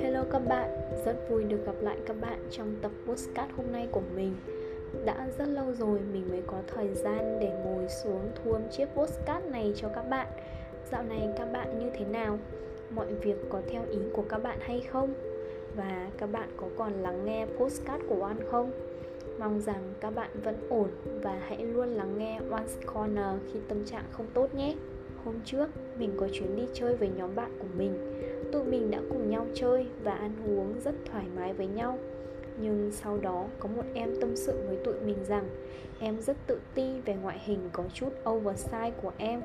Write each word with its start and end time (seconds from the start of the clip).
Hello 0.00 0.24
các 0.30 0.38
bạn, 0.38 0.70
rất 1.04 1.30
vui 1.30 1.44
được 1.44 1.66
gặp 1.66 1.74
lại 1.80 1.96
các 2.06 2.16
bạn 2.20 2.38
trong 2.50 2.76
tập 2.82 2.90
postcard 3.06 3.52
hôm 3.56 3.72
nay 3.72 3.88
của 3.92 4.02
mình 4.16 4.36
Đã 5.04 5.28
rất 5.38 5.48
lâu 5.48 5.72
rồi 5.72 6.00
mình 6.12 6.28
mới 6.30 6.42
có 6.46 6.62
thời 6.66 6.94
gian 6.94 7.38
để 7.40 7.52
ngồi 7.64 7.88
xuống 7.88 8.30
thu 8.34 8.52
âm 8.52 8.62
chiếc 8.70 8.86
postcard 8.94 9.46
này 9.46 9.72
cho 9.76 9.88
các 9.88 10.02
bạn 10.02 10.26
Dạo 10.92 11.02
này 11.02 11.28
các 11.38 11.52
bạn 11.52 11.78
như 11.78 11.90
thế 11.94 12.04
nào? 12.04 12.38
Mọi 12.90 13.14
việc 13.14 13.36
có 13.48 13.60
theo 13.66 13.82
ý 13.90 13.98
của 14.12 14.24
các 14.28 14.38
bạn 14.38 14.58
hay 14.60 14.80
không? 14.90 15.14
Và 15.76 16.10
các 16.18 16.26
bạn 16.26 16.48
có 16.56 16.66
còn 16.76 16.92
lắng 17.02 17.24
nghe 17.24 17.46
postcard 17.46 18.04
của 18.08 18.16
Oan 18.20 18.36
không? 18.50 18.70
Mong 19.38 19.60
rằng 19.60 19.94
các 20.00 20.10
bạn 20.10 20.30
vẫn 20.44 20.56
ổn 20.68 20.88
và 21.22 21.40
hãy 21.48 21.58
luôn 21.58 21.88
lắng 21.88 22.18
nghe 22.18 22.40
One's 22.50 22.94
Corner 22.94 23.52
khi 23.52 23.60
tâm 23.68 23.84
trạng 23.84 24.04
không 24.12 24.26
tốt 24.34 24.54
nhé 24.54 24.74
Hôm 25.24 25.34
trước, 25.44 25.68
mình 25.98 26.10
có 26.16 26.28
chuyến 26.32 26.56
đi 26.56 26.62
chơi 26.74 26.96
với 26.96 27.10
nhóm 27.16 27.34
bạn 27.34 27.50
của 27.58 27.68
mình. 27.78 27.94
Tụi 28.52 28.64
mình 28.64 28.90
đã 28.90 29.00
cùng 29.10 29.30
nhau 29.30 29.46
chơi 29.54 29.86
và 30.02 30.12
ăn 30.12 30.32
uống 30.46 30.74
rất 30.84 30.94
thoải 31.10 31.24
mái 31.36 31.52
với 31.52 31.66
nhau. 31.66 31.98
Nhưng 32.60 32.90
sau 32.92 33.18
đó, 33.18 33.46
có 33.58 33.68
một 33.76 33.82
em 33.94 34.20
tâm 34.20 34.36
sự 34.36 34.52
với 34.66 34.76
tụi 34.76 34.94
mình 35.00 35.16
rằng 35.28 35.48
Em 36.00 36.20
rất 36.20 36.36
tự 36.46 36.58
ti 36.74 37.00
về 37.04 37.14
ngoại 37.22 37.40
hình, 37.44 37.58
có 37.72 37.84
chút 37.94 38.08
oversize 38.24 38.90
của 39.02 39.12
em 39.18 39.42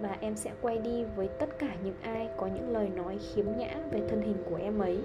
Và 0.00 0.16
em 0.20 0.36
sẽ 0.36 0.50
quay 0.62 0.78
đi 0.78 1.04
với 1.16 1.28
tất 1.28 1.58
cả 1.58 1.76
những 1.84 1.94
ai 2.02 2.28
có 2.36 2.46
những 2.46 2.70
lời 2.70 2.88
nói 2.96 3.18
khiếm 3.18 3.46
nhã 3.58 3.76
về 3.92 4.00
thân 4.08 4.22
hình 4.22 4.36
của 4.50 4.56
em 4.56 4.78
ấy. 4.78 4.98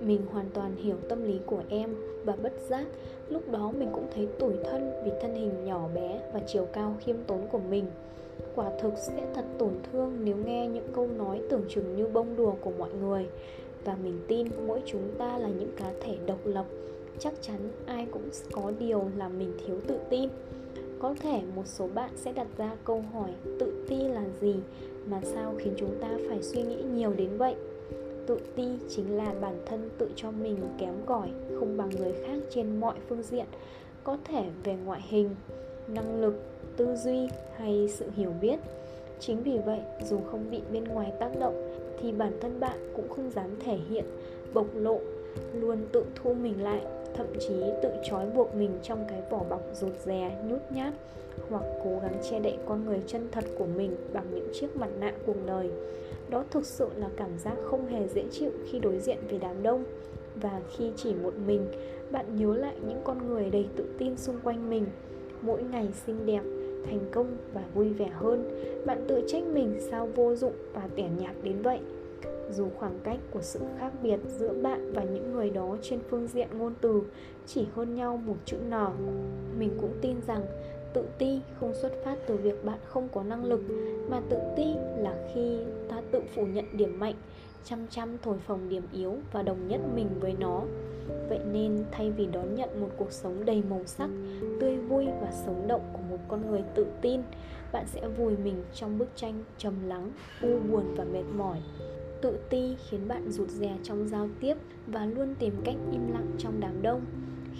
Mình 0.00 0.26
hoàn 0.32 0.50
toàn 0.54 0.76
hiểu 0.76 0.96
tâm 1.08 1.22
lý 1.22 1.40
của 1.46 1.62
em 1.68 1.94
và 2.24 2.36
bất 2.42 2.52
giác, 2.68 2.86
lúc 3.28 3.50
đó 3.50 3.72
mình 3.78 3.88
cũng 3.92 4.08
thấy 4.14 4.28
tủi 4.38 4.54
thân 4.64 5.02
vì 5.04 5.10
thân 5.20 5.34
hình 5.34 5.64
nhỏ 5.64 5.88
bé 5.94 6.20
và 6.32 6.40
chiều 6.46 6.66
cao 6.72 6.96
khiêm 7.00 7.16
tốn 7.26 7.46
của 7.52 7.58
mình 7.58 7.86
quả 8.54 8.70
thực 8.80 8.92
sẽ 8.96 9.26
thật 9.34 9.44
tổn 9.58 9.72
thương 9.92 10.16
nếu 10.24 10.36
nghe 10.46 10.68
những 10.68 10.88
câu 10.94 11.08
nói 11.18 11.42
tưởng 11.50 11.64
chừng 11.68 11.96
như 11.96 12.06
bông 12.06 12.36
đùa 12.36 12.54
của 12.60 12.72
mọi 12.78 12.90
người. 13.00 13.26
Và 13.84 13.96
mình 14.04 14.20
tin 14.28 14.48
mỗi 14.66 14.82
chúng 14.86 15.10
ta 15.18 15.38
là 15.38 15.48
những 15.48 15.72
cá 15.76 15.92
thể 16.00 16.16
độc 16.26 16.38
lập. 16.44 16.64
Chắc 17.18 17.34
chắn 17.40 17.56
ai 17.86 18.06
cũng 18.12 18.28
có 18.52 18.72
điều 18.78 19.10
làm 19.16 19.38
mình 19.38 19.52
thiếu 19.66 19.76
tự 19.86 19.98
tin. 20.10 20.28
Có 20.98 21.14
thể 21.20 21.40
một 21.56 21.66
số 21.66 21.88
bạn 21.94 22.10
sẽ 22.16 22.32
đặt 22.32 22.46
ra 22.56 22.76
câu 22.84 23.04
hỏi, 23.12 23.30
tự 23.58 23.84
ti 23.88 23.96
là 23.96 24.24
gì? 24.40 24.54
Mà 25.06 25.20
sao 25.24 25.54
khiến 25.58 25.74
chúng 25.76 25.94
ta 26.00 26.08
phải 26.28 26.42
suy 26.42 26.62
nghĩ 26.62 26.82
nhiều 26.94 27.12
đến 27.16 27.36
vậy? 27.36 27.54
Tự 28.26 28.38
ti 28.56 28.64
chính 28.88 29.16
là 29.16 29.34
bản 29.40 29.62
thân 29.66 29.90
tự 29.98 30.08
cho 30.16 30.30
mình 30.30 30.56
kém 30.78 30.94
cỏi, 31.06 31.30
không 31.58 31.76
bằng 31.76 31.90
người 31.90 32.12
khác 32.26 32.38
trên 32.50 32.80
mọi 32.80 32.94
phương 33.08 33.22
diện. 33.22 33.46
Có 34.04 34.16
thể 34.24 34.44
về 34.64 34.76
ngoại 34.84 35.00
hình, 35.08 35.30
năng 35.88 36.20
lực 36.20 36.34
tư 36.80 36.96
duy 36.96 37.28
hay 37.56 37.88
sự 37.88 38.06
hiểu 38.16 38.32
biết. 38.40 38.58
Chính 39.18 39.42
vì 39.42 39.58
vậy, 39.58 39.80
dù 40.04 40.18
không 40.30 40.50
bị 40.50 40.60
bên 40.72 40.84
ngoài 40.84 41.12
tác 41.20 41.38
động, 41.40 41.72
thì 42.00 42.12
bản 42.12 42.32
thân 42.40 42.60
bạn 42.60 42.92
cũng 42.96 43.08
không 43.08 43.30
dám 43.30 43.50
thể 43.64 43.78
hiện, 43.90 44.04
bộc 44.54 44.66
lộ, 44.74 45.00
luôn 45.54 45.78
tự 45.92 46.04
thu 46.14 46.34
mình 46.34 46.62
lại, 46.62 46.80
thậm 47.14 47.26
chí 47.40 47.54
tự 47.82 47.88
trói 48.04 48.26
buộc 48.26 48.54
mình 48.54 48.70
trong 48.82 49.04
cái 49.08 49.22
vỏ 49.30 49.38
bọc 49.50 49.62
rụt 49.74 49.92
rè, 50.04 50.38
nhút 50.48 50.58
nhát, 50.70 50.94
hoặc 51.50 51.62
cố 51.84 51.90
gắng 52.02 52.14
che 52.30 52.40
đậy 52.40 52.56
con 52.66 52.84
người 52.84 53.02
chân 53.06 53.28
thật 53.32 53.44
của 53.58 53.66
mình 53.76 53.96
bằng 54.12 54.26
những 54.34 54.48
chiếc 54.60 54.76
mặt 54.76 54.90
nạ 55.00 55.12
cuộc 55.26 55.46
đời. 55.46 55.70
Đó 56.30 56.44
thực 56.50 56.66
sự 56.66 56.88
là 56.96 57.08
cảm 57.16 57.38
giác 57.38 57.54
không 57.64 57.86
hề 57.86 58.08
dễ 58.08 58.24
chịu 58.30 58.50
khi 58.70 58.78
đối 58.78 58.98
diện 58.98 59.18
với 59.30 59.38
đám 59.38 59.62
đông. 59.62 59.84
Và 60.36 60.60
khi 60.76 60.90
chỉ 60.96 61.14
một 61.14 61.34
mình, 61.46 61.66
bạn 62.10 62.36
nhớ 62.36 62.54
lại 62.54 62.74
những 62.88 63.00
con 63.04 63.28
người 63.28 63.50
đầy 63.50 63.66
tự 63.76 63.84
tin 63.98 64.16
xung 64.16 64.36
quanh 64.44 64.70
mình, 64.70 64.86
mỗi 65.42 65.62
ngày 65.62 65.88
xinh 66.06 66.26
đẹp 66.26 66.42
thành 66.84 67.00
công 67.10 67.36
và 67.54 67.64
vui 67.74 67.88
vẻ 67.88 68.08
hơn. 68.08 68.50
Bạn 68.86 69.04
tự 69.08 69.22
trách 69.26 69.42
mình 69.44 69.80
sao 69.90 70.08
vô 70.14 70.34
dụng 70.34 70.54
và 70.72 70.88
tẻ 70.96 71.08
nhạt 71.18 71.34
đến 71.42 71.62
vậy? 71.62 71.78
Dù 72.50 72.68
khoảng 72.76 72.98
cách 73.02 73.18
của 73.30 73.42
sự 73.42 73.60
khác 73.78 73.92
biệt 74.02 74.20
giữa 74.38 74.54
bạn 74.62 74.92
và 74.92 75.04
những 75.04 75.32
người 75.32 75.50
đó 75.50 75.76
trên 75.82 75.98
phương 76.10 76.26
diện 76.26 76.48
ngôn 76.58 76.74
từ 76.80 77.02
chỉ 77.46 77.66
hơn 77.74 77.94
nhau 77.94 78.20
một 78.26 78.36
chữ 78.44 78.56
n, 78.56 78.72
mình 79.58 79.70
cũng 79.80 79.92
tin 80.00 80.16
rằng 80.26 80.42
tự 80.92 81.04
ti 81.18 81.40
không 81.60 81.74
xuất 81.74 81.92
phát 82.04 82.16
từ 82.26 82.36
việc 82.36 82.64
bạn 82.64 82.78
không 82.84 83.08
có 83.12 83.22
năng 83.22 83.44
lực, 83.44 83.60
mà 84.08 84.20
tự 84.28 84.36
ti 84.56 84.74
là 84.98 85.28
khi 85.34 85.58
ta 85.88 86.02
tự 86.10 86.20
phủ 86.34 86.46
nhận 86.46 86.64
điểm 86.72 87.00
mạnh 87.00 87.14
chăm 87.64 87.86
chăm 87.90 88.18
thổi 88.22 88.38
phồng 88.38 88.68
điểm 88.68 88.82
yếu 88.92 89.16
và 89.32 89.42
đồng 89.42 89.68
nhất 89.68 89.80
mình 89.94 90.08
với 90.20 90.34
nó. 90.38 90.62
Vậy 91.28 91.38
nên 91.52 91.84
thay 91.92 92.10
vì 92.10 92.26
đón 92.26 92.54
nhận 92.54 92.80
một 92.80 92.88
cuộc 92.96 93.12
sống 93.12 93.44
đầy 93.44 93.62
màu 93.70 93.82
sắc, 93.86 94.10
tươi 94.60 94.76
vui 94.76 95.06
và 95.20 95.32
sống 95.46 95.68
động 95.68 95.82
của 95.92 96.02
một 96.10 96.18
con 96.28 96.50
người 96.50 96.62
tự 96.74 96.86
tin, 97.00 97.20
bạn 97.72 97.86
sẽ 97.86 98.08
vùi 98.08 98.36
mình 98.36 98.64
trong 98.74 98.98
bức 98.98 99.08
tranh 99.16 99.44
trầm 99.58 99.74
lắng, 99.86 100.10
u 100.42 100.58
buồn 100.70 100.94
và 100.96 101.04
mệt 101.04 101.24
mỏi. 101.36 101.58
Tự 102.22 102.38
ti 102.50 102.76
khiến 102.88 103.08
bạn 103.08 103.30
rụt 103.30 103.48
rè 103.48 103.76
trong 103.82 104.08
giao 104.08 104.28
tiếp 104.40 104.54
và 104.86 105.06
luôn 105.06 105.34
tìm 105.38 105.54
cách 105.64 105.76
im 105.92 106.12
lặng 106.12 106.30
trong 106.38 106.60
đám 106.60 106.82
đông 106.82 107.00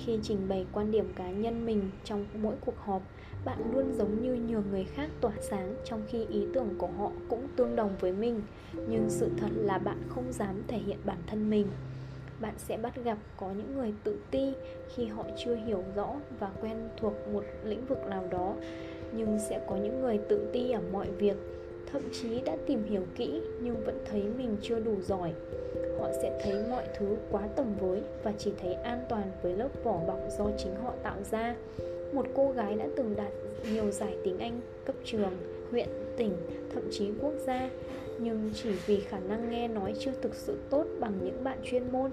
khi 0.05 0.19
trình 0.23 0.49
bày 0.49 0.67
quan 0.73 0.91
điểm 0.91 1.13
cá 1.17 1.31
nhân 1.31 1.67
mình 1.67 1.91
trong 2.05 2.25
mỗi 2.43 2.55
cuộc 2.67 2.79
họp, 2.79 3.03
bạn 3.45 3.59
luôn 3.73 3.93
giống 3.95 4.23
như 4.23 4.35
nhường 4.35 4.71
người 4.71 4.85
khác 4.85 5.11
tỏa 5.21 5.33
sáng 5.41 5.75
trong 5.85 6.03
khi 6.09 6.25
ý 6.29 6.47
tưởng 6.55 6.69
của 6.79 6.87
họ 6.87 7.11
cũng 7.29 7.49
tương 7.57 7.77
đồng 7.77 7.97
với 8.01 8.13
mình. 8.13 8.43
Nhưng 8.89 9.07
sự 9.09 9.31
thật 9.37 9.49
là 9.55 9.79
bạn 9.79 10.03
không 10.09 10.33
dám 10.33 10.63
thể 10.69 10.79
hiện 10.79 10.99
bản 11.05 11.19
thân 11.27 11.51
mình. 11.51 11.67
Bạn 12.41 12.55
sẽ 12.59 12.77
bắt 12.77 13.05
gặp 13.05 13.19
có 13.37 13.51
những 13.53 13.77
người 13.77 13.95
tự 14.05 14.19
ti 14.31 14.53
khi 14.95 15.07
họ 15.07 15.25
chưa 15.45 15.55
hiểu 15.55 15.85
rõ 15.95 16.15
và 16.39 16.51
quen 16.61 16.89
thuộc 16.97 17.15
một 17.33 17.45
lĩnh 17.65 17.87
vực 17.87 17.99
nào 18.09 18.25
đó, 18.31 18.55
nhưng 19.13 19.39
sẽ 19.49 19.61
có 19.69 19.77
những 19.77 20.01
người 20.01 20.19
tự 20.29 20.51
ti 20.53 20.71
ở 20.71 20.81
mọi 20.93 21.11
việc 21.11 21.37
thậm 21.93 22.03
chí 22.13 22.41
đã 22.41 22.57
tìm 22.67 22.85
hiểu 22.85 23.03
kỹ 23.17 23.41
nhưng 23.63 23.85
vẫn 23.85 23.99
thấy 24.11 24.23
mình 24.39 24.57
chưa 24.63 24.81
đủ 24.81 24.95
giỏi 25.03 25.33
họ 26.01 26.09
sẽ 26.23 26.41
thấy 26.45 26.55
mọi 26.71 26.85
thứ 26.99 27.17
quá 27.31 27.49
tầm 27.57 27.75
với 27.81 28.01
và 28.23 28.33
chỉ 28.39 28.53
thấy 28.61 28.75
an 28.75 29.05
toàn 29.09 29.31
với 29.43 29.57
lớp 29.57 29.69
vỏ 29.85 29.99
bọc 30.07 30.21
do 30.39 30.51
chính 30.59 30.75
họ 30.83 30.93
tạo 31.03 31.17
ra 31.31 31.57
một 32.13 32.27
cô 32.35 32.51
gái 32.51 32.75
đã 32.75 32.87
từng 32.97 33.17
đạt 33.17 33.33
nhiều 33.73 33.91
giải 33.91 34.17
tiếng 34.25 34.39
Anh 34.39 34.61
cấp 34.85 34.97
trường, 35.05 35.37
huyện, 35.71 35.89
tỉnh, 36.17 36.33
thậm 36.75 36.83
chí 36.91 37.11
quốc 37.21 37.33
gia 37.47 37.71
nhưng 38.19 38.51
chỉ 38.55 38.71
vì 38.87 39.01
khả 39.01 39.19
năng 39.19 39.51
nghe 39.51 39.69
nói 39.69 39.95
chưa 39.99 40.13
thực 40.23 40.35
sự 40.35 40.59
tốt 40.71 40.85
bằng 41.01 41.13
những 41.25 41.45
bạn 41.45 41.59
chuyên 41.65 41.93
môn 41.93 42.11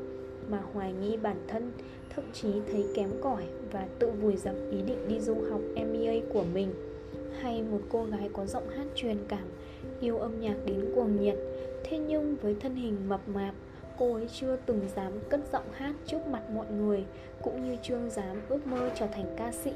mà 0.50 0.62
hoài 0.74 0.94
nghi 0.94 1.18
bản 1.18 1.38
thân, 1.48 1.72
thậm 2.16 2.26
chí 2.34 2.48
thấy 2.72 2.86
kém 2.96 3.10
cỏi 3.22 3.44
và 3.72 3.88
tự 4.00 4.12
vùi 4.12 4.38
dập 4.38 4.56
ý 4.72 4.82
định 4.82 5.08
đi 5.08 5.20
du 5.20 5.36
học 5.50 5.62
MBA 5.76 6.14
của 6.34 6.44
mình. 6.54 6.74
Hay 7.40 7.64
một 7.72 7.82
cô 7.90 8.06
gái 8.06 8.30
có 8.34 8.46
giọng 8.46 8.70
hát 8.70 8.86
truyền 8.96 9.18
cảm, 9.28 9.48
yêu 10.00 10.18
âm 10.18 10.40
nhạc 10.40 10.56
đến 10.66 10.92
cuồng 10.96 11.22
nhiệt, 11.22 11.36
thế 11.84 11.98
nhưng 11.98 12.36
với 12.42 12.56
thân 12.60 12.76
hình 12.76 13.10
mập 13.10 13.30
mạp, 13.30 13.54
cô 13.98 14.14
ấy 14.14 14.28
chưa 14.34 14.58
từng 14.66 14.82
dám 14.96 15.14
cất 15.30 15.40
giọng 15.54 15.72
hát 15.72 15.94
trước 16.06 16.28
mặt 16.32 16.44
mọi 16.50 16.66
người 16.72 17.06
cũng 17.42 17.66
như 17.66 17.78
chưa 17.84 18.10
dám 18.10 18.42
ước 18.50 18.68
mơ 18.68 18.90
trở 18.96 19.08
thành 19.08 19.36
ca 19.38 19.52
sĩ. 19.52 19.72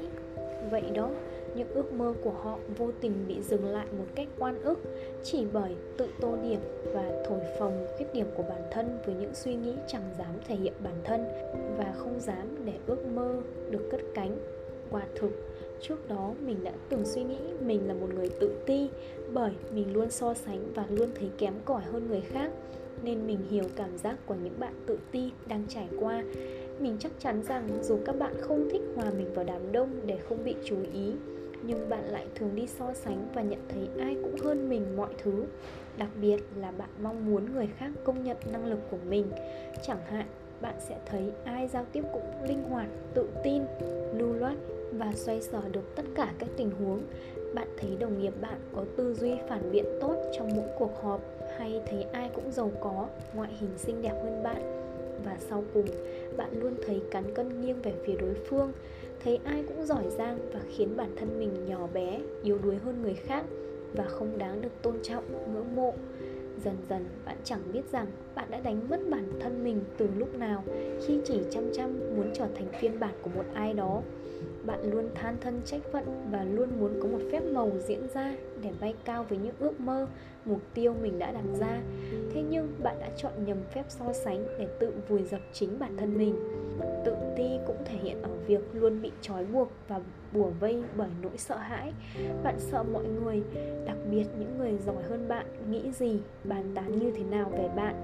Vậy 0.70 0.82
đó 0.94 1.10
những 1.56 1.68
ước 1.74 1.92
mơ 1.92 2.14
của 2.24 2.30
họ 2.30 2.58
vô 2.78 2.90
tình 3.00 3.24
bị 3.28 3.42
dừng 3.42 3.64
lại 3.64 3.86
một 3.98 4.04
cách 4.14 4.28
oan 4.38 4.62
ức 4.62 4.78
chỉ 5.22 5.44
bởi 5.52 5.76
tự 5.98 6.08
tô 6.20 6.36
điểm 6.42 6.60
và 6.92 7.24
thổi 7.26 7.40
phồng 7.58 7.86
khuyết 7.96 8.06
điểm 8.14 8.26
của 8.36 8.42
bản 8.42 8.62
thân 8.70 8.98
với 9.06 9.14
những 9.14 9.34
suy 9.34 9.54
nghĩ 9.54 9.74
chẳng 9.88 10.10
dám 10.18 10.34
thể 10.48 10.54
hiện 10.54 10.72
bản 10.84 10.94
thân 11.04 11.24
và 11.76 11.94
không 11.96 12.20
dám 12.20 12.64
để 12.64 12.72
ước 12.86 13.06
mơ 13.14 13.40
được 13.70 13.88
cất 13.90 14.00
cánh. 14.14 14.38
Quả 14.90 15.02
thực 15.14 15.30
trước 15.82 16.08
đó 16.08 16.34
mình 16.46 16.56
đã 16.64 16.72
từng 16.88 17.04
suy 17.04 17.22
nghĩ 17.22 17.38
mình 17.60 17.88
là 17.88 17.94
một 17.94 18.14
người 18.14 18.28
tự 18.40 18.54
ti, 18.66 18.88
bởi 19.32 19.52
mình 19.74 19.92
luôn 19.92 20.10
so 20.10 20.34
sánh 20.34 20.72
và 20.74 20.84
luôn 20.90 21.08
thấy 21.14 21.30
kém 21.38 21.54
cỏi 21.64 21.82
hơn 21.82 22.08
người 22.08 22.20
khác, 22.20 22.50
nên 23.02 23.26
mình 23.26 23.38
hiểu 23.50 23.64
cảm 23.76 23.98
giác 23.98 24.16
của 24.26 24.34
những 24.34 24.60
bạn 24.60 24.72
tự 24.86 24.98
ti 25.10 25.30
đang 25.46 25.64
trải 25.68 25.88
qua. 26.00 26.24
Mình 26.80 26.96
chắc 26.98 27.12
chắn 27.18 27.42
rằng 27.42 27.68
dù 27.82 27.98
các 28.04 28.18
bạn 28.18 28.34
không 28.40 28.68
thích 28.72 28.82
hòa 28.96 29.10
mình 29.16 29.34
vào 29.34 29.44
đám 29.44 29.72
đông 29.72 29.90
để 30.06 30.18
không 30.28 30.44
bị 30.44 30.54
chú 30.64 30.76
ý, 30.92 31.12
nhưng 31.62 31.88
bạn 31.88 32.04
lại 32.04 32.26
thường 32.34 32.50
đi 32.54 32.66
so 32.66 32.92
sánh 32.94 33.28
và 33.34 33.42
nhận 33.42 33.60
thấy 33.68 33.88
ai 33.98 34.16
cũng 34.22 34.36
hơn 34.44 34.68
mình 34.68 34.96
mọi 34.96 35.14
thứ. 35.18 35.44
Đặc 35.98 36.08
biệt 36.20 36.38
là 36.60 36.70
bạn 36.70 36.88
mong 37.02 37.26
muốn 37.26 37.54
người 37.54 37.68
khác 37.76 37.90
công 38.04 38.24
nhận 38.24 38.36
năng 38.52 38.66
lực 38.66 38.78
của 38.90 38.96
mình. 39.08 39.26
Chẳng 39.82 40.00
hạn, 40.06 40.26
bạn 40.60 40.74
sẽ 40.88 40.98
thấy 41.06 41.22
ai 41.44 41.68
giao 41.68 41.86
tiếp 41.92 42.04
cũng 42.12 42.44
linh 42.48 42.62
hoạt, 42.62 42.88
tự 43.14 43.28
tin, 43.44 43.62
lưu 44.18 44.32
loát 44.32 44.56
và 44.98 45.12
xoay 45.14 45.40
sở 45.40 45.60
được 45.72 45.96
tất 45.96 46.02
cả 46.14 46.32
các 46.38 46.48
tình 46.56 46.70
huống. 46.70 47.00
Bạn 47.54 47.68
thấy 47.76 47.96
đồng 48.00 48.18
nghiệp 48.18 48.32
bạn 48.40 48.60
có 48.76 48.84
tư 48.96 49.14
duy 49.14 49.32
phản 49.48 49.72
biện 49.72 49.84
tốt 50.00 50.16
trong 50.38 50.48
mỗi 50.56 50.68
cuộc 50.78 51.02
họp 51.02 51.20
hay 51.58 51.80
thấy 51.90 52.02
ai 52.02 52.30
cũng 52.34 52.52
giàu 52.52 52.70
có, 52.80 53.08
ngoại 53.34 53.50
hình 53.60 53.70
xinh 53.76 54.02
đẹp 54.02 54.14
hơn 54.22 54.42
bạn? 54.42 54.82
Và 55.24 55.36
sau 55.40 55.64
cùng, 55.74 55.86
bạn 56.36 56.50
luôn 56.60 56.74
thấy 56.86 57.02
cán 57.10 57.34
cân 57.34 57.60
nghiêng 57.60 57.82
về 57.82 57.92
phía 58.04 58.16
đối 58.16 58.34
phương, 58.34 58.72
thấy 59.24 59.38
ai 59.44 59.64
cũng 59.68 59.86
giỏi 59.86 60.04
giang 60.10 60.38
và 60.52 60.60
khiến 60.76 60.96
bản 60.96 61.10
thân 61.16 61.38
mình 61.38 61.66
nhỏ 61.66 61.88
bé, 61.94 62.20
yếu 62.42 62.58
đuối 62.58 62.76
hơn 62.76 63.02
người 63.02 63.14
khác 63.14 63.44
và 63.94 64.04
không 64.04 64.38
đáng 64.38 64.62
được 64.62 64.82
tôn 64.82 64.94
trọng, 65.02 65.54
ngưỡng 65.54 65.76
mộ. 65.76 65.94
Dần 66.64 66.76
dần, 66.88 67.04
bạn 67.24 67.36
chẳng 67.44 67.60
biết 67.72 67.82
rằng 67.92 68.06
bạn 68.34 68.50
đã 68.50 68.60
đánh 68.60 68.88
mất 68.88 69.00
bản 69.10 69.32
thân 69.40 69.64
mình 69.64 69.80
từ 69.96 70.08
lúc 70.16 70.38
nào 70.38 70.64
khi 71.06 71.20
chỉ 71.24 71.40
chăm 71.50 71.64
chăm 71.72 72.16
muốn 72.16 72.30
trở 72.34 72.46
thành 72.54 72.66
phiên 72.80 73.00
bản 73.00 73.14
của 73.22 73.30
một 73.34 73.44
ai 73.54 73.72
đó 73.72 74.02
bạn 74.66 74.90
luôn 74.92 75.08
than 75.14 75.36
thân 75.40 75.60
trách 75.64 75.80
phận 75.92 76.04
và 76.30 76.44
luôn 76.44 76.68
muốn 76.80 77.00
có 77.02 77.08
một 77.08 77.18
phép 77.32 77.40
màu 77.52 77.70
diễn 77.86 78.08
ra 78.14 78.34
để 78.62 78.70
bay 78.80 78.94
cao 79.04 79.24
với 79.28 79.38
những 79.38 79.54
ước 79.58 79.80
mơ, 79.80 80.06
mục 80.44 80.60
tiêu 80.74 80.94
mình 81.02 81.18
đã 81.18 81.32
đặt 81.32 81.44
ra. 81.60 81.80
Thế 82.34 82.42
nhưng 82.50 82.74
bạn 82.82 82.96
đã 83.00 83.10
chọn 83.16 83.32
nhầm 83.46 83.58
phép 83.74 83.84
so 83.88 84.12
sánh 84.12 84.44
để 84.58 84.68
tự 84.78 84.92
vùi 85.08 85.22
dập 85.22 85.40
chính 85.52 85.78
bản 85.78 85.96
thân 85.96 86.18
mình. 86.18 86.34
Tự 87.04 87.14
ti 87.36 87.58
cũng 87.66 87.76
thể 87.84 87.98
hiện 88.02 88.22
ở 88.22 88.30
việc 88.46 88.60
luôn 88.72 89.02
bị 89.02 89.10
trói 89.20 89.44
buộc 89.44 89.72
và 89.88 90.00
bùa 90.32 90.50
vây 90.60 90.82
bởi 90.96 91.08
nỗi 91.22 91.38
sợ 91.38 91.56
hãi. 91.56 91.92
Bạn 92.42 92.54
sợ 92.58 92.82
mọi 92.82 93.04
người, 93.04 93.42
đặc 93.86 93.96
biệt 94.10 94.24
những 94.38 94.58
người 94.58 94.78
giỏi 94.86 95.02
hơn 95.02 95.28
bạn, 95.28 95.46
nghĩ 95.70 95.92
gì, 95.92 96.20
bàn 96.44 96.64
tán 96.74 96.98
như 96.98 97.10
thế 97.10 97.24
nào 97.24 97.50
về 97.50 97.68
bạn. 97.76 97.94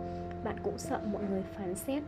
Bạn 0.44 0.56
cũng 0.62 0.78
sợ 0.78 1.00
mọi 1.12 1.22
người 1.30 1.42
phán 1.56 1.74
xét 1.74 2.02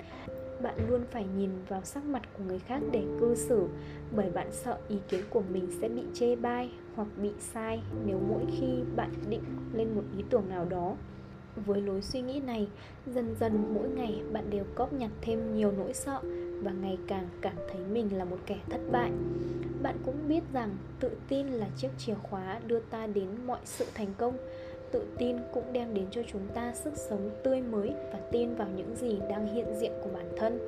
bạn 0.62 0.74
luôn 0.88 1.00
phải 1.10 1.26
nhìn 1.38 1.50
vào 1.68 1.80
sắc 1.84 2.04
mặt 2.04 2.22
của 2.38 2.44
người 2.44 2.58
khác 2.58 2.82
để 2.92 3.02
cư 3.20 3.34
xử, 3.34 3.68
bởi 4.16 4.30
bạn 4.30 4.48
sợ 4.52 4.78
ý 4.88 4.96
kiến 5.08 5.20
của 5.30 5.42
mình 5.52 5.66
sẽ 5.80 5.88
bị 5.88 6.02
chê 6.14 6.36
bai 6.36 6.70
hoặc 6.94 7.08
bị 7.16 7.30
sai 7.38 7.80
nếu 8.06 8.18
mỗi 8.28 8.42
khi 8.58 8.66
bạn 8.96 9.10
định 9.28 9.42
lên 9.72 9.94
một 9.94 10.02
ý 10.16 10.24
tưởng 10.30 10.48
nào 10.48 10.64
đó. 10.64 10.96
Với 11.66 11.80
lối 11.80 12.02
suy 12.02 12.20
nghĩ 12.20 12.40
này, 12.40 12.68
dần 13.06 13.34
dần 13.40 13.74
mỗi 13.74 13.88
ngày 13.88 14.22
bạn 14.32 14.50
đều 14.50 14.64
cóp 14.74 14.92
nhặt 14.92 15.10
thêm 15.20 15.54
nhiều 15.54 15.72
nỗi 15.72 15.94
sợ 15.94 16.20
và 16.62 16.72
ngày 16.72 16.98
càng 17.06 17.28
cảm 17.40 17.56
thấy 17.72 17.80
mình 17.92 18.18
là 18.18 18.24
một 18.24 18.38
kẻ 18.46 18.56
thất 18.70 18.80
bại. 18.92 19.10
Bạn 19.82 19.96
cũng 20.06 20.28
biết 20.28 20.40
rằng 20.52 20.76
tự 21.00 21.10
tin 21.28 21.46
là 21.46 21.68
chiếc 21.76 21.88
chìa 21.98 22.14
khóa 22.14 22.60
đưa 22.66 22.80
ta 22.80 23.06
đến 23.06 23.28
mọi 23.46 23.58
sự 23.64 23.84
thành 23.94 24.14
công 24.18 24.36
tự 24.90 25.02
tin 25.18 25.36
cũng 25.52 25.64
đem 25.72 25.94
đến 25.94 26.04
cho 26.10 26.22
chúng 26.32 26.46
ta 26.54 26.72
sức 26.74 26.96
sống 26.96 27.30
tươi 27.42 27.60
mới 27.60 27.92
và 28.12 28.18
tin 28.30 28.54
vào 28.54 28.68
những 28.76 28.96
gì 28.96 29.18
đang 29.28 29.54
hiện 29.54 29.66
diện 29.80 29.92
của 30.02 30.10
bản 30.14 30.28
thân. 30.36 30.58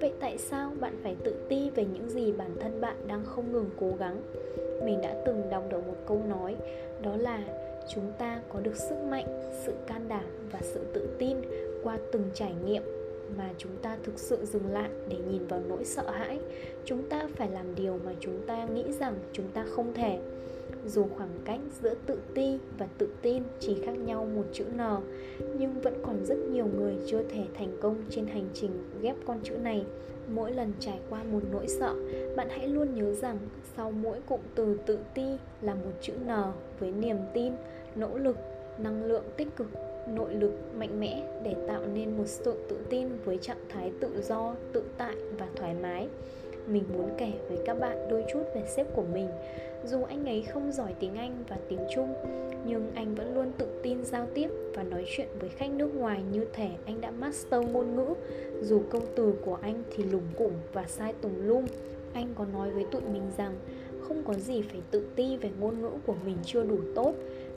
Vậy 0.00 0.12
tại 0.20 0.38
sao 0.38 0.72
bạn 0.80 0.96
phải 1.02 1.16
tự 1.24 1.34
ti 1.48 1.70
về 1.70 1.84
những 1.84 2.10
gì 2.10 2.32
bản 2.32 2.50
thân 2.60 2.80
bạn 2.80 2.96
đang 3.06 3.24
không 3.24 3.52
ngừng 3.52 3.70
cố 3.80 3.92
gắng? 3.98 4.22
Mình 4.84 5.00
đã 5.02 5.22
từng 5.26 5.50
đọc 5.50 5.64
được 5.70 5.86
một 5.86 5.96
câu 6.06 6.22
nói, 6.28 6.56
đó 7.02 7.16
là 7.16 7.44
chúng 7.94 8.12
ta 8.18 8.40
có 8.48 8.60
được 8.60 8.76
sức 8.76 8.96
mạnh, 9.10 9.52
sự 9.64 9.72
can 9.86 10.08
đảm 10.08 10.24
và 10.52 10.58
sự 10.62 10.80
tự 10.94 11.08
tin 11.18 11.36
qua 11.82 11.98
từng 12.12 12.24
trải 12.34 12.52
nghiệm 12.66 12.82
mà 13.36 13.50
chúng 13.58 13.76
ta 13.82 13.98
thực 14.02 14.18
sự 14.18 14.44
dừng 14.44 14.72
lại 14.72 14.90
để 15.08 15.16
nhìn 15.30 15.46
vào 15.46 15.60
nỗi 15.68 15.84
sợ 15.84 16.10
hãi. 16.10 16.38
Chúng 16.84 17.08
ta 17.08 17.28
phải 17.36 17.48
làm 17.50 17.74
điều 17.74 18.00
mà 18.04 18.12
chúng 18.20 18.38
ta 18.46 18.66
nghĩ 18.66 18.84
rằng 19.00 19.14
chúng 19.32 19.48
ta 19.54 19.64
không 19.70 19.94
thể 19.94 20.18
dù 20.88 21.06
khoảng 21.16 21.40
cách 21.44 21.60
giữa 21.82 21.94
tự 22.06 22.18
ti 22.34 22.58
và 22.78 22.86
tự 22.98 23.08
tin 23.22 23.42
chỉ 23.60 23.76
khác 23.84 23.92
nhau 23.92 24.28
một 24.34 24.44
chữ 24.52 24.64
N 24.64 24.80
Nhưng 25.58 25.80
vẫn 25.80 25.94
còn 26.02 26.24
rất 26.24 26.38
nhiều 26.52 26.66
người 26.76 26.94
chưa 27.06 27.22
thể 27.28 27.44
thành 27.54 27.76
công 27.80 27.96
trên 28.10 28.26
hành 28.26 28.48
trình 28.54 28.70
ghép 29.02 29.16
con 29.26 29.40
chữ 29.42 29.54
này 29.56 29.84
Mỗi 30.34 30.52
lần 30.52 30.72
trải 30.80 31.00
qua 31.10 31.22
một 31.22 31.40
nỗi 31.52 31.68
sợ, 31.68 31.94
bạn 32.36 32.48
hãy 32.50 32.68
luôn 32.68 32.94
nhớ 32.94 33.12
rằng 33.12 33.38
sau 33.76 33.90
mỗi 33.90 34.20
cụm 34.26 34.40
từ 34.54 34.78
tự 34.86 34.98
ti 35.14 35.36
là 35.62 35.74
một 35.74 35.92
chữ 36.00 36.12
N 36.24 36.30
với 36.80 36.92
niềm 36.92 37.16
tin, 37.34 37.52
nỗ 37.94 38.18
lực, 38.18 38.36
năng 38.78 39.04
lượng 39.04 39.24
tích 39.36 39.48
cực 39.56 39.66
nội 40.14 40.34
lực 40.34 40.52
mạnh 40.74 41.00
mẽ 41.00 41.40
để 41.44 41.54
tạo 41.68 41.82
nên 41.94 42.16
một 42.16 42.26
sự 42.26 42.54
tự 42.68 42.78
tin 42.90 43.08
với 43.24 43.38
trạng 43.38 43.64
thái 43.68 43.92
tự 44.00 44.22
do, 44.22 44.54
tự 44.72 44.82
tại 44.98 45.14
và 45.38 45.46
thoải 45.56 45.74
mái. 45.74 46.08
Mình 46.68 46.84
muốn 46.92 47.10
kể 47.18 47.32
với 47.48 47.58
các 47.64 47.80
bạn 47.80 48.08
đôi 48.10 48.24
chút 48.32 48.42
về 48.54 48.62
sếp 48.66 48.86
của 48.94 49.04
mình. 49.12 49.28
Dù 49.84 50.02
anh 50.02 50.24
ấy 50.24 50.42
không 50.42 50.72
giỏi 50.72 50.94
tiếng 51.00 51.14
Anh 51.14 51.44
và 51.48 51.56
tiếng 51.68 51.80
Trung, 51.94 52.14
Nhưng 52.66 52.90
anh 52.94 53.14
vẫn 53.14 53.34
luôn 53.34 53.52
tự 53.58 53.66
tin 53.82 54.04
giao 54.04 54.26
tiếp 54.34 54.48
và 54.74 54.82
nói 54.82 55.04
chuyện 55.16 55.28
với 55.40 55.48
khách 55.48 55.70
nước 55.70 55.94
ngoài 55.94 56.22
như 56.32 56.46
thể 56.52 56.68
anh 56.86 57.00
đã 57.00 57.10
master 57.10 57.64
ngôn 57.72 57.96
ngữ. 57.96 58.14
Dù 58.62 58.82
câu 58.90 59.02
từ 59.16 59.32
của 59.44 59.58
anh 59.62 59.82
thì 59.90 60.04
lủng 60.04 60.28
củng 60.38 60.52
và 60.72 60.84
sai 60.86 61.14
tùng 61.20 61.46
lum 61.46 61.64
Anh 62.12 62.28
có 62.34 62.44
nói 62.52 62.70
với 62.70 62.84
tụi 62.90 63.02
mình 63.12 63.30
rằng 63.36 63.54
không 64.00 64.22
có 64.26 64.34
gì 64.34 64.62
phải 64.62 64.80
tự 64.90 65.06
ti 65.16 65.36
về 65.36 65.50
ngôn 65.60 65.82
ngữ 65.82 65.90
của 66.06 66.14
mình 66.24 66.36
chưa 66.44 66.62
đủ 66.62 66.78
tốt. 66.94 67.14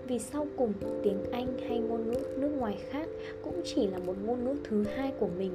Vì 0.07 0.19
sau 0.19 0.47
cùng, 0.57 0.73
tiếng 1.03 1.31
Anh 1.31 1.57
hay 1.67 1.79
ngôn 1.79 2.11
ngữ 2.11 2.19
nước 2.37 2.51
ngoài 2.57 2.77
khác 2.89 3.07
cũng 3.43 3.61
chỉ 3.65 3.87
là 3.87 3.97
một 3.97 4.15
ngôn 4.25 4.45
ngữ 4.45 4.55
thứ 4.63 4.83
hai 4.95 5.11
của 5.19 5.29
mình 5.37 5.51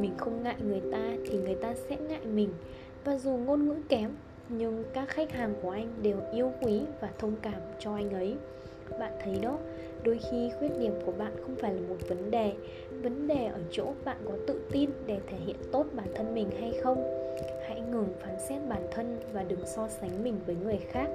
mình 0.00 0.12
không 0.18 0.42
ngại 0.42 0.56
người 0.64 0.82
ta 0.92 1.16
thì 1.26 1.38
người 1.38 1.54
ta 1.54 1.74
sẽ 1.74 1.96
ngại 2.08 2.26
mình. 2.34 2.48
Và 3.04 3.18
dù 3.18 3.30
ngôn 3.30 3.68
ngữ 3.68 3.74
kém, 3.88 4.10
nhưng 4.48 4.84
các 4.92 5.08
khách 5.08 5.32
hàng 5.32 5.54
của 5.62 5.70
anh 5.70 5.88
đều 6.02 6.16
yêu 6.32 6.52
quý 6.62 6.80
và 7.00 7.10
thông 7.18 7.34
cảm 7.42 7.60
cho 7.78 7.94
anh 7.94 8.10
ấy. 8.10 8.34
Bạn 9.00 9.12
thấy 9.24 9.38
đó, 9.42 9.58
đôi 10.04 10.18
khi 10.30 10.50
khuyết 10.58 10.78
điểm 10.78 10.92
của 11.06 11.12
bạn 11.12 11.32
không 11.42 11.54
phải 11.56 11.74
là 11.74 11.80
một 11.88 11.96
vấn 12.08 12.30
đề. 12.30 12.52
Vấn 13.02 13.26
đề 13.28 13.46
ở 13.46 13.60
chỗ 13.70 13.92
bạn 14.04 14.16
có 14.24 14.32
tự 14.46 14.60
tin 14.70 14.90
để 15.06 15.18
thể 15.26 15.36
hiện 15.46 15.56
tốt 15.72 15.86
bản 15.92 16.08
thân 16.14 16.34
mình 16.34 16.50
hay 16.60 16.72
không? 16.82 17.26
Hãy 17.68 17.80
ngừng 17.80 18.08
phán 18.20 18.34
xét 18.48 18.62
bản 18.68 18.82
thân 18.90 19.18
và 19.32 19.42
đừng 19.42 19.66
so 19.66 19.88
sánh 19.88 20.24
mình 20.24 20.38
với 20.46 20.56
người 20.64 20.78
khác. 20.90 21.08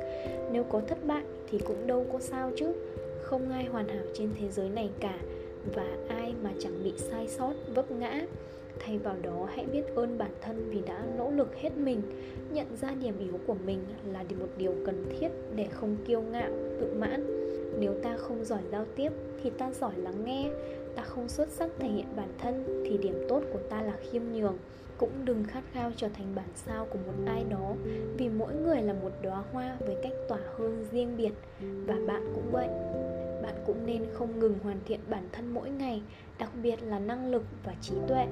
Nếu 0.52 0.64
có 0.64 0.82
thất 0.88 1.06
bại 1.06 1.24
thì 1.52 1.58
cũng 1.58 1.88
đâu 1.88 2.06
có 2.14 2.20
sao 2.20 2.52
chứ. 2.56 2.74
Không 3.22 3.50
ai 3.50 3.66
hoàn 3.66 3.88
hảo 3.88 4.04
trên 4.14 4.30
thế 4.40 4.50
giới 4.50 4.70
này 4.70 4.90
cả 5.00 5.20
và 5.76 5.98
ai 6.08 6.34
mà 6.44 6.52
chẳng 6.60 6.84
bị 6.84 6.94
sai 6.98 7.28
sót, 7.28 7.54
vấp 7.76 7.92
ngã, 7.92 8.22
thay 8.80 8.98
vào 8.98 9.16
đó 9.22 9.48
hãy 9.56 9.66
biết 9.66 9.84
ơn 9.96 10.18
bản 10.18 10.32
thân 10.42 10.70
vì 10.70 10.82
đã 10.88 11.06
nỗ 11.18 11.32
lực 11.32 11.56
hết 11.56 11.78
mình. 11.78 12.02
Nhận 12.54 12.68
ra 12.82 12.92
điểm 13.02 13.20
yếu 13.20 13.40
của 13.48 13.56
mình 13.66 13.80
là 14.14 14.24
một 14.40 14.48
điều 14.58 14.74
cần 14.86 15.06
thiết 15.20 15.30
để 15.56 15.68
không 15.72 15.98
kiêu 16.08 16.22
ngạo, 16.22 16.52
tự 16.80 16.94
mãn. 16.94 17.26
Nếu 17.80 17.94
ta 18.04 18.18
không 18.18 18.46
giỏi 18.46 18.62
giao 18.72 18.86
tiếp 18.96 19.12
thì 19.44 19.50
ta 19.50 19.72
giỏi 19.72 19.94
lắng 19.98 20.26
nghe. 20.26 20.52
Ta 20.96 21.04
không 21.04 21.30
xuất 21.30 21.50
sắc 21.50 21.70
thể 21.80 21.88
hiện 21.88 22.06
bản 22.16 22.30
thân 22.40 22.84
thì 22.86 22.98
điểm 22.98 23.26
tốt 23.30 23.42
của 23.54 23.60
ta 23.70 23.82
là 23.82 23.94
khiêm 24.12 24.22
nhường. 24.34 24.58
Cũng 24.98 25.12
đừng 25.26 25.44
khát 25.44 25.64
khao 25.74 25.92
trở 25.96 26.08
thành 26.14 26.36
bản 26.36 26.50
sao 26.56 26.86
của 26.86 27.00
một 27.08 27.14
ai 27.26 27.44
đó, 27.50 27.74
vì 28.18 28.30
mỗi 28.30 28.54
người 28.56 28.82
là 28.82 28.94
một 28.94 29.12
đóa 29.22 29.44
hoa 29.52 29.78
với 29.80 29.96
cách 30.04 30.14
tỏa 30.28 30.40
hương 30.56 30.86
riêng 30.92 31.18
biệt. 31.18 31.32
Và 31.60 31.96
bạn 32.08 32.32
cũng 32.36 32.52
vậy 32.52 32.68
bạn 33.44 33.56
cũng 33.66 33.86
nên 33.86 34.06
không 34.14 34.40
ngừng 34.40 34.56
hoàn 34.64 34.80
thiện 34.86 35.00
bản 35.10 35.30
thân 35.32 35.54
mỗi 35.54 35.70
ngày, 35.70 36.02
đặc 36.40 36.50
biệt 36.64 36.84
là 36.84 37.00
năng 37.00 37.32
lực 37.32 37.44
và 37.64 37.74
trí 37.82 37.94
tuệ. 38.08 38.28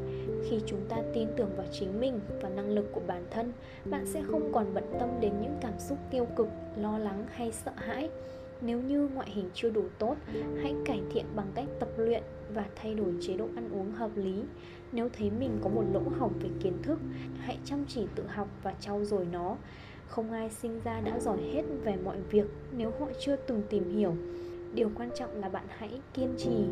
Khi 0.49 0.59
chúng 0.65 0.85
ta 0.89 0.97
tin 1.13 1.27
tưởng 1.37 1.49
vào 1.57 1.65
chính 1.71 1.99
mình 1.99 2.19
và 2.41 2.49
năng 2.49 2.69
lực 2.69 2.85
của 2.91 3.01
bản 3.07 3.23
thân, 3.31 3.51
bạn 3.85 4.05
sẽ 4.05 4.21
không 4.31 4.51
còn 4.53 4.73
bận 4.73 4.83
tâm 4.99 5.09
đến 5.21 5.33
những 5.41 5.57
cảm 5.61 5.73
xúc 5.79 5.97
tiêu 6.11 6.27
cực, 6.35 6.47
lo 6.77 6.97
lắng 6.97 7.25
hay 7.31 7.51
sợ 7.51 7.71
hãi. 7.75 8.09
Nếu 8.61 8.81
như 8.81 9.09
ngoại 9.13 9.29
hình 9.31 9.49
chưa 9.53 9.69
đủ 9.69 9.83
tốt, 9.99 10.15
hãy 10.61 10.75
cải 10.85 11.01
thiện 11.11 11.25
bằng 11.35 11.47
cách 11.55 11.65
tập 11.79 11.89
luyện 11.97 12.23
và 12.53 12.65
thay 12.75 12.95
đổi 12.95 13.13
chế 13.21 13.37
độ 13.37 13.45
ăn 13.55 13.69
uống 13.71 13.91
hợp 13.91 14.11
lý. 14.15 14.43
Nếu 14.91 15.09
thấy 15.17 15.31
mình 15.39 15.59
có 15.63 15.69
một 15.69 15.83
lỗ 15.93 16.01
hổng 16.19 16.33
về 16.39 16.49
kiến 16.63 16.73
thức, 16.83 16.99
hãy 17.37 17.57
chăm 17.65 17.85
chỉ 17.87 18.07
tự 18.15 18.23
học 18.27 18.47
và 18.63 18.73
trau 18.79 19.05
dồi 19.05 19.25
nó. 19.31 19.57
Không 20.07 20.31
ai 20.31 20.49
sinh 20.49 20.79
ra 20.83 21.01
đã 21.01 21.19
giỏi 21.19 21.37
hết 21.53 21.63
về 21.83 21.95
mọi 22.03 22.17
việc 22.29 22.45
nếu 22.77 22.91
họ 22.99 23.07
chưa 23.19 23.35
từng 23.35 23.61
tìm 23.69 23.97
hiểu 23.97 24.15
điều 24.73 24.89
quan 24.97 25.09
trọng 25.15 25.41
là 25.41 25.49
bạn 25.49 25.65
hãy 25.67 25.89
kiên 26.13 26.33
trì, 26.37 26.65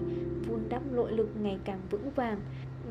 vun 0.48 0.60
đắp 0.70 0.82
nội 0.92 1.12
lực 1.12 1.30
ngày 1.42 1.58
càng 1.66 1.80
vững 1.90 2.10
vàng 2.16 2.40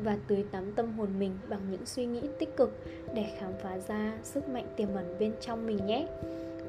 và 0.03 0.17
tưới 0.27 0.45
tắm 0.51 0.71
tâm 0.75 0.91
hồn 0.93 1.09
mình 1.19 1.31
bằng 1.49 1.61
những 1.71 1.85
suy 1.85 2.05
nghĩ 2.05 2.21
tích 2.39 2.57
cực 2.57 2.71
để 3.15 3.25
khám 3.39 3.51
phá 3.63 3.77
ra 3.87 4.13
sức 4.23 4.49
mạnh 4.49 4.65
tiềm 4.75 4.87
ẩn 4.95 5.15
bên 5.19 5.33
trong 5.41 5.67
mình 5.67 5.85
nhé. 5.85 6.07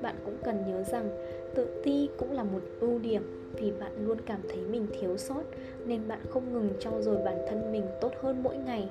Bạn 0.03 0.15
cũng 0.25 0.37
cần 0.45 0.65
nhớ 0.67 0.83
rằng, 0.83 1.11
tự 1.55 1.83
ti 1.85 2.09
cũng 2.19 2.33
là 2.33 2.45
một 2.45 2.61
ưu 2.81 2.99
điểm 2.99 3.53
vì 3.55 3.73
bạn 3.81 4.07
luôn 4.07 4.19
cảm 4.27 4.41
thấy 4.49 4.57
mình 4.57 4.87
thiếu 5.01 5.17
sót 5.17 5.43
nên 5.87 6.09
bạn 6.09 6.19
không 6.31 6.53
ngừng 6.53 6.71
trau 6.81 7.03
dồi 7.03 7.17
bản 7.25 7.39
thân 7.49 7.73
mình 7.73 7.87
tốt 8.01 8.13
hơn 8.23 8.43
mỗi 8.43 8.57
ngày. 8.57 8.89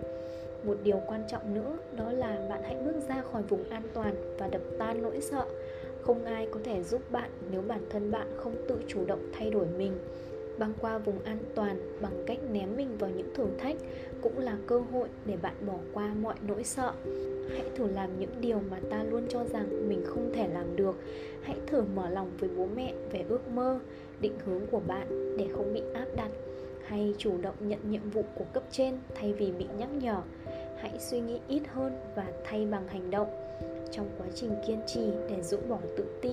Một 0.64 0.78
điều 0.84 1.02
quan 1.08 1.24
trọng 1.28 1.54
nữa 1.54 1.78
đó 1.98 2.12
là 2.12 2.48
bạn 2.50 2.64
hãy 2.64 2.76
bước 2.86 2.96
ra 3.10 3.22
khỏi 3.32 3.42
vùng 3.42 3.70
an 3.70 3.84
toàn 3.94 4.36
và 4.40 4.48
đập 4.48 4.62
tan 4.80 5.02
nỗi 5.02 5.22
sợ 5.22 5.46
không 6.08 6.26
ai 6.26 6.48
có 6.52 6.60
thể 6.64 6.84
giúp 6.84 7.12
bạn 7.12 7.30
nếu 7.52 7.62
bản 7.68 7.82
thân 7.90 8.12
bạn 8.12 8.28
không 8.38 8.56
tự 8.68 8.80
chủ 8.88 9.06
động 9.06 9.32
thay 9.34 9.50
đổi 9.50 9.66
mình. 9.78 9.94
Băng 10.60 10.74
qua 10.82 10.98
vùng 10.98 11.20
an 11.24 11.38
toàn 11.56 12.00
bằng 12.02 12.24
cách 12.28 12.38
ném 12.52 12.78
mình 12.78 12.98
vào 12.98 13.10
những 13.10 13.34
thử 13.36 13.48
thách 13.58 13.76
cũng 14.22 14.40
là 14.40 14.58
cơ 14.68 14.80
hội 14.80 15.08
để 15.26 15.38
bạn 15.42 15.54
bỏ 15.68 15.74
qua 15.94 16.14
mọi 16.22 16.36
nỗi 16.48 16.64
sợ. 16.64 16.94
Hãy 17.50 17.64
thử 17.76 17.88
làm 17.88 18.20
những 18.20 18.30
điều 18.42 18.60
mà 18.72 18.78
ta 18.90 19.04
luôn 19.04 19.24
cho 19.30 19.44
rằng 19.44 19.90
mình 19.90 20.04
không 20.06 20.32
thể 20.36 20.48
làm 20.48 20.76
được. 20.76 20.96
Hãy 21.42 21.56
thử 21.68 21.84
mở 21.96 22.10
lòng 22.10 22.32
với 22.40 22.50
bố 22.58 22.68
mẹ 22.76 22.94
về 23.12 23.26
ước 23.30 23.48
mơ, 23.48 23.80
định 24.22 24.36
hướng 24.46 24.62
của 24.72 24.82
bạn 24.88 25.38
để 25.38 25.48
không 25.54 25.74
bị 25.74 25.82
áp 25.94 26.08
đặt. 26.16 26.30
Hay 26.86 27.14
chủ 27.18 27.38
động 27.42 27.56
nhận 27.60 27.80
nhiệm 27.90 28.10
vụ 28.10 28.24
của 28.36 28.46
cấp 28.54 28.64
trên 28.72 28.98
thay 29.16 29.34
vì 29.34 29.52
bị 29.52 29.66
nhắc 29.78 29.90
nhở. 30.02 30.22
Hãy 30.78 31.00
suy 31.00 31.20
nghĩ 31.20 31.40
ít 31.48 31.62
hơn 31.74 31.92
và 32.16 32.28
thay 32.44 32.66
bằng 32.66 32.88
hành 32.88 33.12
động 33.12 33.47
trong 33.92 34.10
quá 34.18 34.28
trình 34.36 34.52
kiên 34.68 34.82
trì 34.88 35.02
để 35.30 35.42
rũ 35.42 35.58
bỏ 35.70 35.80
tự 35.98 36.06
ti 36.22 36.32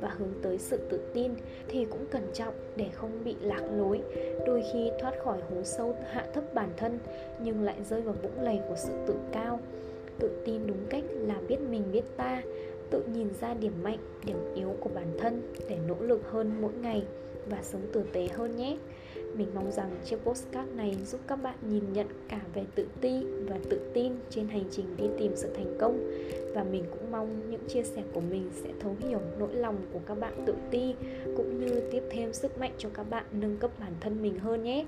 và 0.00 0.08
hướng 0.18 0.32
tới 0.42 0.58
sự 0.58 0.78
tự 0.90 1.00
tin 1.14 1.34
thì 1.68 1.84
cũng 1.84 2.06
cẩn 2.06 2.22
trọng 2.32 2.54
để 2.76 2.88
không 2.92 3.24
bị 3.24 3.36
lạc 3.40 3.62
lối. 3.72 4.00
Đôi 4.46 4.62
khi 4.72 4.90
thoát 5.00 5.14
khỏi 5.24 5.38
hố 5.50 5.62
sâu 5.62 5.96
hạ 6.10 6.26
thấp 6.34 6.54
bản 6.54 6.70
thân 6.76 6.98
nhưng 7.38 7.62
lại 7.62 7.76
rơi 7.90 8.00
vào 8.00 8.14
vũng 8.22 8.40
lầy 8.40 8.60
của 8.68 8.76
sự 8.76 8.92
tự 9.06 9.14
cao. 9.32 9.60
Tự 10.18 10.30
tin 10.44 10.66
đúng 10.66 10.86
cách 10.90 11.04
là 11.10 11.40
biết 11.48 11.60
mình, 11.60 11.82
biết 11.92 12.04
ta, 12.16 12.42
tự 12.90 13.02
nhìn 13.14 13.28
ra 13.40 13.54
điểm 13.54 13.72
mạnh, 13.82 13.98
điểm 14.24 14.54
yếu 14.54 14.76
của 14.80 14.90
bản 14.94 15.16
thân 15.18 15.52
để 15.68 15.78
nỗ 15.88 15.96
lực 16.00 16.30
hơn 16.30 16.52
mỗi 16.60 16.72
ngày 16.82 17.02
và 17.50 17.58
sống 17.62 17.82
tử 17.92 18.04
tế 18.12 18.28
hơn 18.28 18.56
nhé 18.56 18.76
mình 19.36 19.48
mong 19.54 19.72
rằng 19.72 19.90
chiếc 20.04 20.16
postcard 20.24 20.72
này 20.74 20.96
giúp 21.06 21.20
các 21.26 21.36
bạn 21.36 21.56
nhìn 21.68 21.92
nhận 21.92 22.06
cả 22.28 22.40
về 22.54 22.64
tự 22.74 22.86
ti 23.00 23.24
và 23.48 23.58
tự 23.70 23.80
tin 23.94 24.12
trên 24.30 24.48
hành 24.48 24.64
trình 24.70 24.86
đi 24.96 25.04
tìm 25.18 25.32
sự 25.36 25.48
thành 25.54 25.76
công. 25.80 26.10
Và 26.54 26.64
mình 26.64 26.84
cũng 26.90 27.10
mong 27.12 27.50
những 27.50 27.68
chia 27.68 27.82
sẻ 27.82 28.02
của 28.14 28.20
mình 28.20 28.50
sẽ 28.62 28.68
thấu 28.80 28.96
hiểu 29.00 29.20
nỗi 29.38 29.54
lòng 29.54 29.76
của 29.92 30.00
các 30.06 30.14
bạn 30.20 30.44
tự 30.46 30.54
ti, 30.70 30.94
cũng 31.36 31.60
như 31.60 31.82
tiếp 31.92 32.02
thêm 32.10 32.32
sức 32.32 32.58
mạnh 32.58 32.72
cho 32.78 32.88
các 32.94 33.10
bạn 33.10 33.24
nâng 33.32 33.56
cấp 33.56 33.70
bản 33.80 33.92
thân 34.00 34.22
mình 34.22 34.38
hơn 34.38 34.62
nhé. 34.62 34.86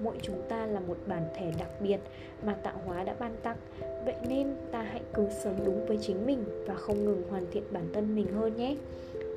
Mỗi 0.00 0.16
chúng 0.22 0.42
ta 0.48 0.66
là 0.66 0.80
một 0.80 0.96
bản 1.06 1.22
thể 1.36 1.52
đặc 1.58 1.68
biệt 1.80 1.98
mà 2.46 2.54
tạo 2.54 2.80
hóa 2.86 3.04
đã 3.04 3.14
ban 3.18 3.36
tặng. 3.42 3.56
Vậy 4.04 4.14
nên 4.28 4.54
ta 4.72 4.82
hãy 4.82 5.00
cứ 5.14 5.26
sống 5.44 5.60
đúng 5.64 5.86
với 5.86 5.98
chính 6.00 6.26
mình 6.26 6.44
và 6.66 6.74
không 6.74 7.04
ngừng 7.04 7.22
hoàn 7.30 7.44
thiện 7.50 7.62
bản 7.70 7.84
thân 7.92 8.16
mình 8.16 8.26
hơn 8.26 8.56
nhé 8.56 8.76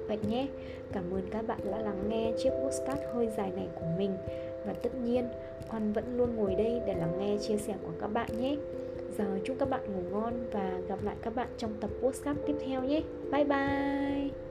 vậy 0.07 0.17
nhé. 0.29 0.47
Cảm 0.93 1.03
ơn 1.13 1.21
các 1.31 1.47
bạn 1.47 1.59
đã 1.71 1.77
lắng 1.77 2.09
nghe 2.09 2.33
chiếc 2.38 2.50
postcard 2.63 3.01
hơi 3.13 3.27
dài 3.38 3.51
này 3.55 3.67
của 3.75 3.85
mình. 3.97 4.17
Và 4.65 4.74
tất 4.74 4.95
nhiên 5.03 5.27
Hoan 5.67 5.93
vẫn 5.93 6.17
luôn 6.17 6.35
ngồi 6.35 6.55
đây 6.55 6.81
để 6.88 6.93
lắng 6.93 7.13
nghe 7.19 7.38
chia 7.38 7.57
sẻ 7.57 7.74
của 7.83 7.91
các 8.01 8.07
bạn 8.07 8.29
nhé. 8.41 8.55
Giờ 9.17 9.25
chúc 9.43 9.55
các 9.59 9.69
bạn 9.69 9.81
ngủ 9.85 10.01
ngon 10.12 10.33
và 10.51 10.79
gặp 10.88 11.03
lại 11.03 11.15
các 11.21 11.35
bạn 11.35 11.47
trong 11.57 11.74
tập 11.79 11.89
postcard 12.01 12.39
tiếp 12.47 12.55
theo 12.65 12.83
nhé. 12.83 13.01
Bye 13.31 13.43
bye! 13.43 14.44